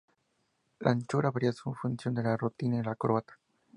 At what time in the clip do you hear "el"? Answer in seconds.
2.79-2.89